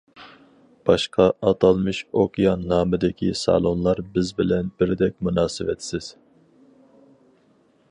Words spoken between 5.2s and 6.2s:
مۇناسىۋەتسىز.